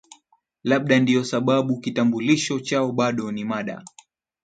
Labda 0.63 0.99
ndio 0.99 1.23
sababu 1.25 1.79
kitambulisho 1.79 2.59
chao 2.59 2.91
bado 2.91 3.31
ni 3.31 3.45
mada 3.45 3.83